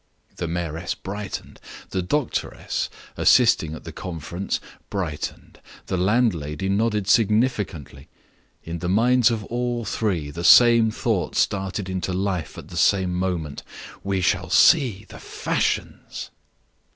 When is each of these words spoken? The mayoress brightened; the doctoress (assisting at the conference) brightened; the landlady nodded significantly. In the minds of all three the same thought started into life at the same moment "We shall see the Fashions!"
The 0.37 0.47
mayoress 0.47 0.95
brightened; 0.95 1.59
the 1.91 2.01
doctoress 2.01 2.89
(assisting 3.17 3.75
at 3.75 3.83
the 3.83 3.91
conference) 3.91 4.59
brightened; 4.89 5.59
the 5.85 5.95
landlady 5.95 6.69
nodded 6.69 7.07
significantly. 7.07 8.07
In 8.63 8.79
the 8.79 8.89
minds 8.89 9.29
of 9.29 9.43
all 9.43 9.85
three 9.85 10.31
the 10.31 10.43
same 10.43 10.89
thought 10.89 11.35
started 11.35 11.87
into 11.87 12.13
life 12.13 12.57
at 12.57 12.69
the 12.69 12.77
same 12.77 13.13
moment 13.13 13.61
"We 14.03 14.21
shall 14.21 14.49
see 14.49 15.05
the 15.07 15.19
Fashions!" 15.19 16.31